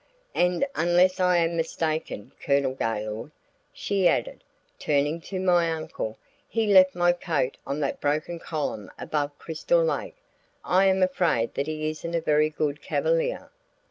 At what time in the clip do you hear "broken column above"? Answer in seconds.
8.01-9.37